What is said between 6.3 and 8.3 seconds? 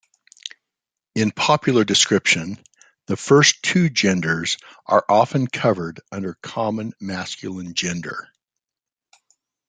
common masculine gender.